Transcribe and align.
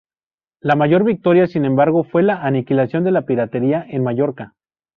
La 0.61 0.75
mayor 0.75 1.03
victoria, 1.03 1.45
sin 1.45 1.63
embargo, 1.63 2.03
fue 2.03 2.23
la 2.23 2.41
aniquilación 2.41 3.03
de 3.03 3.11
la 3.11 3.21
piratería 3.27 3.85
en 3.87 4.01
Mallorca. 4.03 4.55